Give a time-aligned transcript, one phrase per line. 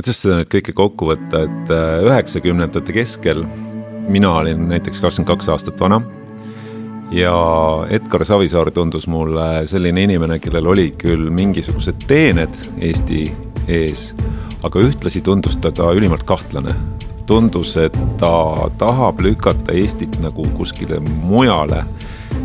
[0.00, 3.42] kuidas seda nüüd kõike kokku võtta, et äh, üheksakümnendate keskel
[4.08, 5.98] mina olin näiteks kakskümmend kaks aastat vana
[7.12, 7.34] ja
[7.92, 13.26] Edgar Savisaar tundus mulle selline inimene, kellel olid küll mingisugused teened Eesti
[13.68, 14.14] ees,
[14.64, 16.72] aga ühtlasi tundus ta ka ülimalt kahtlane.
[17.28, 21.84] tundus, et ta tahab lükata Eestit nagu kuskile mujale,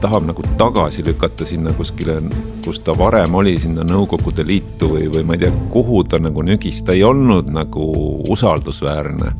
[0.00, 2.18] tahab nagu tagasi lükata sinna kuskile,
[2.64, 6.44] kus ta varem oli, sinna Nõukogude Liitu või, või ma ei tea, kuhu ta nagu
[6.46, 7.86] nügis, ta ei olnud nagu
[8.32, 9.32] usaldusväärne.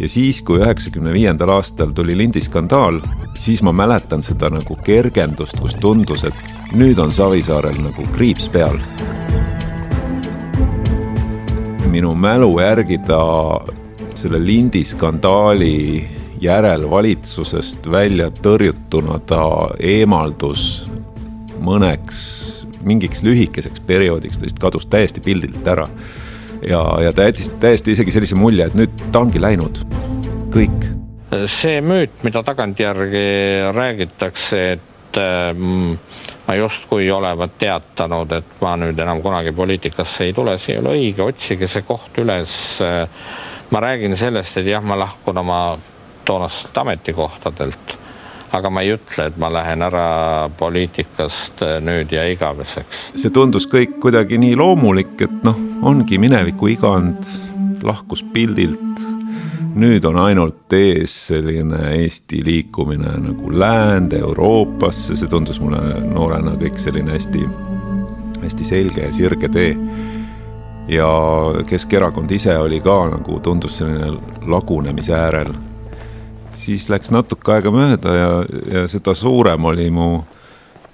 [0.00, 3.02] Ja siis, kui üheksakümne viiendal aastal tuli lindiskandaal,
[3.36, 8.78] siis ma mäletan seda nagu kergendust, kus tundus, et nüüd on Savisaarel nagu kriips peal.
[11.90, 13.20] Minu mälu järgi ta
[14.14, 19.44] selle lindiskandaali järel valitsusest välja tõrjutuna ta
[19.80, 20.86] eemaldus
[21.60, 22.20] mõneks
[22.86, 25.88] mingiks lühikeseks perioodiks, ta lihtsalt kadus täiesti pildilt ära.
[26.66, 29.82] ja, ja ta jättis täiesti isegi sellise mulje, et nüüd ta ongi läinud,
[30.54, 30.88] kõik.
[31.46, 33.26] see müüt, mida tagantjärgi
[33.76, 35.20] räägitakse, et
[35.56, 35.98] mm,
[36.48, 40.96] ma justkui olevat teatanud, et ma nüüd enam kunagi poliitikasse ei tule, see ei ole
[40.96, 42.56] õige, otsige see koht üles.
[43.70, 45.60] ma räägin sellest, et jah, ma lahkun oma
[46.30, 47.96] toonast ametikohtadelt,
[48.54, 50.06] aga ma ei ütle, et ma lähen ära
[50.58, 53.04] poliitikast nüüd ja igaveseks.
[53.18, 55.58] see tundus kõik kuidagi nii loomulik, et noh,
[55.90, 57.26] ongi mineviku igand,
[57.82, 59.10] lahkus pildilt
[59.74, 66.78] nüüd on ainult ees selline Eesti liikumine nagu läände, Euroopasse, see tundus mulle noorena kõik
[66.80, 67.44] selline hästi,
[68.42, 69.74] hästi selge ja sirge tee.
[70.90, 71.08] ja
[71.66, 74.10] Keskerakond ise oli ka nagu tundus selline
[74.46, 75.52] lagunemise äärel.
[76.52, 78.30] Siis läks natuke aega mööda ja,
[78.72, 80.10] ja seda suurem oli mu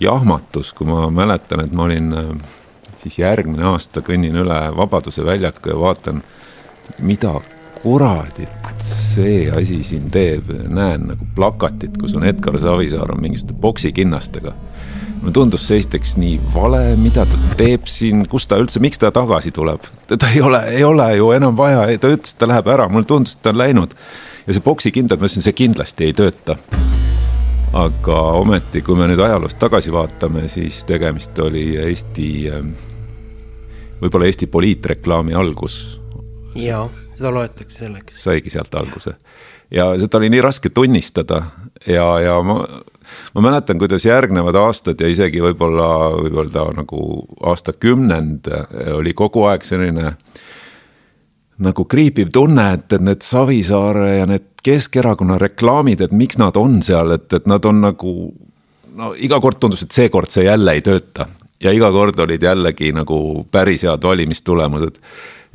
[0.00, 2.12] jahmatus, kui ma mäletan, et ma olin
[3.02, 6.22] siis järgmine aasta kõnnin üle Vabaduse väljaku ja vaatan,
[7.04, 7.38] mida
[7.82, 14.52] kuradit see asi siin teeb, näen nagu plakatit, kus on Edgar Savisaar on mingisuguste poksikinnastega.
[15.20, 19.10] mulle tundus see esiteks nii vale, mida ta teeb siin, kus ta üldse, miks ta
[19.12, 22.68] tagasi tuleb, teda ei ole, ei ole ju enam vaja, ta ütles, et ta läheb
[22.72, 23.92] ära, mulle tundus, et ta on läinud.
[24.50, 26.56] Ja see poksikindad, ma ütlesin, see kindlasti ei tööta.
[27.70, 32.30] aga ometi, kui me nüüd ajaloost tagasi vaatame, siis tegemist oli Eesti,
[34.00, 36.00] võib-olla Eesti poliitreklaami algus.
[36.58, 38.18] jaa seda loetakse selleks.
[38.22, 39.14] saigi sealt alguse
[39.70, 41.44] ja seda oli nii raske tunnistada
[41.86, 42.64] ja, ja ma,
[43.34, 47.04] ma mäletan, kuidas järgnevad aastad ja isegi võib-olla, võib-olla nagu
[47.52, 48.50] aastakümnend
[48.96, 50.16] oli kogu aeg selline
[51.60, 56.80] nagu kriipiv tunne, et, et need Savisaare ja need Keskerakonna reklaamid, et miks nad on
[56.84, 58.14] seal, et, et nad on nagu
[59.00, 61.26] no iga kord tundus, et seekord see jälle ei tööta
[61.62, 63.20] ja iga kord olid jällegi nagu
[63.52, 64.98] päris head valimistulemused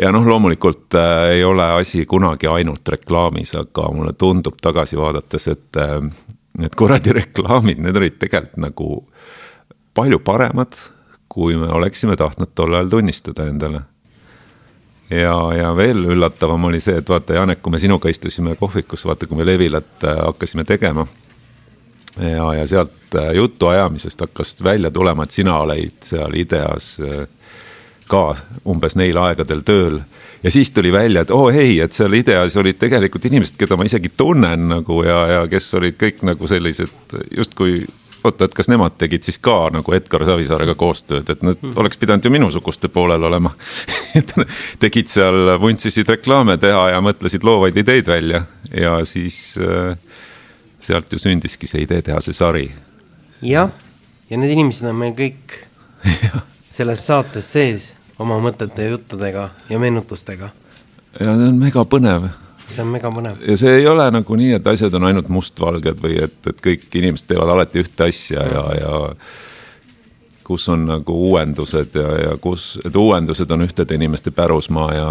[0.00, 5.48] ja noh, loomulikult äh, ei ole asi kunagi ainult reklaamis, aga mulle tundub tagasi vaadates,
[5.52, 5.98] et äh,
[6.58, 8.88] need kuradi reklaamid, need olid tegelikult nagu
[9.94, 10.76] palju paremad,
[11.32, 13.84] kui me oleksime tahtnud tol ajal tunnistada endale.
[15.20, 19.28] Ja, ja veel üllatavam oli see, et vaata, Janek, kui me sinuga istusime kohvikus, vaata,
[19.28, 21.06] kui me Levilat äh, hakkasime tegema
[22.20, 27.22] ja, ja sealt äh, jutuajamisest hakkas välja tulema, et sina olid seal IDEA-s äh,
[28.08, 28.34] ka
[28.68, 30.00] umbes neil aegadel tööl.
[30.42, 33.76] ja siis tuli välja, et oo oh, ei, et seal IDEA-s olid tegelikult inimesed, keda
[33.76, 37.82] ma isegi tunnen nagu ja, ja kes olid kõik nagu sellised justkui
[38.24, 41.76] oota, et kas nemad tegid siis ka nagu Edgar Savisaarega koostööd, et nad mm.
[41.80, 43.52] oleks pidanud ju minusuguste poolel olema
[44.82, 49.96] tegid seal, vuntsisid reklaame teha ja mõtlesid loovaid ideid välja ja siis äh,
[50.82, 52.68] sealt ju sündiski see ideetehase sari.
[53.42, 53.70] jah,
[54.30, 55.58] ja need inimesed on meil kõik
[56.76, 60.52] selles saates sees oma mõtete ja juttudega ja meenutustega.
[61.18, 62.30] ja see on mega põnev.
[62.72, 63.40] See on mega põnev.
[63.48, 66.88] ja see ei ole nagu nii, et asjad on ainult mustvalged või et, et kõik
[67.00, 68.98] inimesed teevad alati ühte asja ja, ja
[70.44, 75.08] kus on nagu uuendused ja, ja kus, et uuendused on ühtede inimeste pärusmaa ja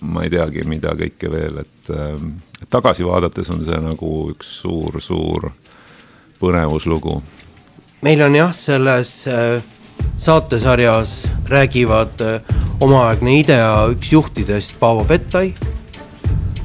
[0.00, 2.20] ma ei teagi, mida kõike veel, et äh,
[2.70, 5.50] tagasi vaadates on see nagu üks suur-suur
[6.38, 7.20] põnevuslugu.
[8.06, 9.76] meil on jah, selles äh
[10.18, 12.42] saatesarjas räägivad äh,
[12.80, 15.54] omaaegne IDEA üks juhtidest Paavo Pettai,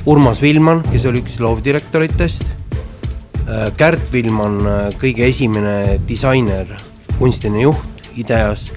[0.06, 2.44] Urmas Vilman, kes oli üks loovdirektoritest,
[3.48, 6.68] äh, Kärt Vilman, äh, kõige esimene disainer,
[7.20, 8.72] kunstiline juht IDEA-s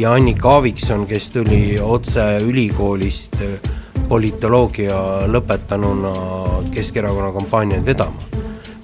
[0.00, 3.36] ja Annika Aavikson, kes tuli otse ülikoolist
[4.08, 6.14] politoloogia lõpetanuna
[6.74, 8.32] Keskerakonna kampaaniaid vedama.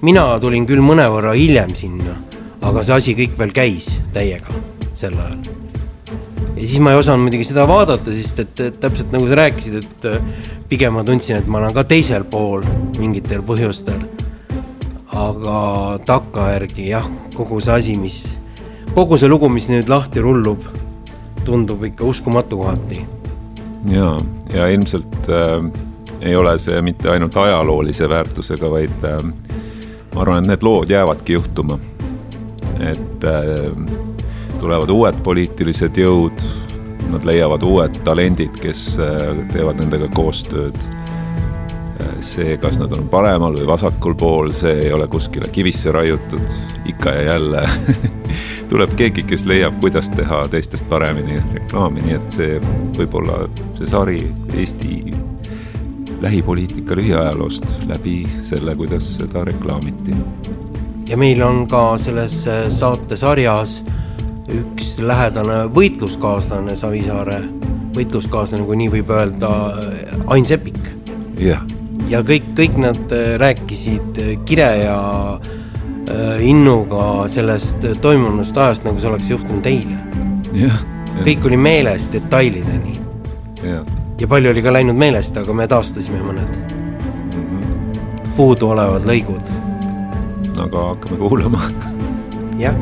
[0.01, 2.15] mina tulin küll mõnevõrra hiljem sinna,
[2.61, 4.49] aga see asi kõik veel käis täiega
[4.93, 5.70] sel ajal.
[6.61, 9.79] Ja siis ma ei osanud muidugi seda vaadata, sest et, et täpselt nagu sa rääkisid,
[9.81, 12.65] et äh, pigem ma tundsin, et ma olen ka teisel pool
[12.99, 14.03] mingitel põhjustel.
[15.11, 15.55] aga
[16.07, 18.19] takkajärgi jah, kogu see asi, mis,
[18.95, 20.63] kogu see lugu, mis nüüd lahti rullub,
[21.45, 23.01] tundub ikka uskumatu kohati.
[23.89, 24.13] ja,
[24.53, 25.65] ja ilmselt äh,
[26.21, 29.17] ei ole see mitte ainult ajaloolise väärtusega, vaid äh,
[30.13, 31.79] ma arvan, et need lood jäävadki juhtuma.
[32.79, 34.10] et äh,
[34.61, 36.43] tulevad uued poliitilised jõud,
[37.11, 40.77] nad leiavad uued talendid, kes äh, teevad nendega koostööd.
[42.01, 46.45] Äh, see, kas nad on paremal või vasakul pool, see ei ole kuskile kivisse raiutud,
[46.91, 47.65] ikka ja jälle
[48.71, 52.61] tuleb keegi, kes leiab, kuidas teha teistest paremini reklaami, nii et see
[52.99, 53.43] võib-olla
[53.79, 54.21] see sari
[54.53, 54.93] Eesti
[56.21, 60.13] lähipoliitika lühiajaloost läbi selle, kuidas seda reklaamiti.
[61.09, 63.81] ja meil on ka selles äh, saatesarjas
[64.49, 67.39] üks lähedane võitluskaaslane Savisaare,
[67.95, 69.51] võitluskaaslane, kui nii võib öelda,
[70.31, 70.79] Ain Sepik.
[71.39, 71.61] jah.
[72.09, 74.97] ja kõik, kõik nad äh, rääkisid äh, kire ja
[75.37, 79.99] äh, innuga sellest toimunust ajast, nagu see oleks juhtunud eile.
[81.21, 82.99] kõik oli meeles detailideni.
[84.19, 88.33] ja palju oli ka läinud meelest, aga me taastasime mõned mm -hmm.
[88.35, 89.53] puuduolevad lõigud.
[90.59, 91.61] aga hakkame kuulama
[92.57, 92.75] jah